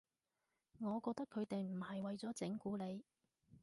[0.79, 3.03] 我覺得佢哋唔係為咗整蠱你